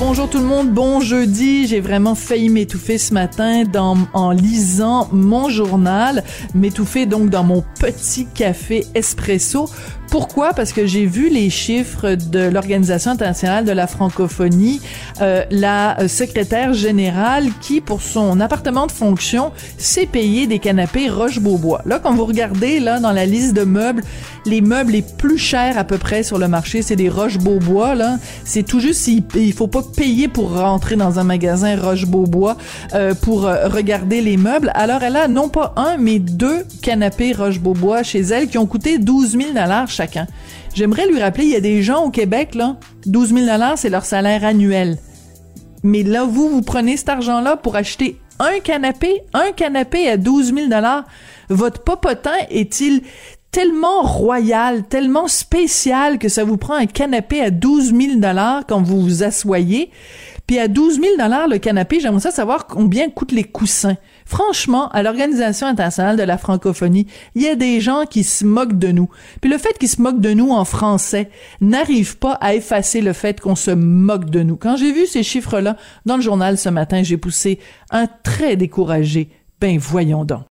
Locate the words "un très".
77.90-78.56